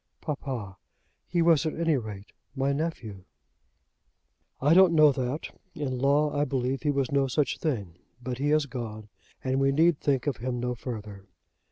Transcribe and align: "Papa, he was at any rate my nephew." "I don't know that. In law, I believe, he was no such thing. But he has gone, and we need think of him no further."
"Papa, 0.19 0.77
he 1.27 1.43
was 1.43 1.63
at 1.63 1.75
any 1.79 1.95
rate 1.95 2.31
my 2.55 2.73
nephew." 2.73 3.25
"I 4.59 4.73
don't 4.73 4.95
know 4.95 5.11
that. 5.11 5.55
In 5.75 5.99
law, 5.99 6.35
I 6.35 6.43
believe, 6.43 6.81
he 6.81 6.89
was 6.89 7.11
no 7.11 7.27
such 7.27 7.59
thing. 7.59 7.99
But 8.19 8.39
he 8.39 8.49
has 8.49 8.65
gone, 8.65 9.09
and 9.43 9.59
we 9.59 9.71
need 9.71 9.99
think 9.99 10.25
of 10.25 10.37
him 10.37 10.59
no 10.59 10.73
further." 10.73 11.27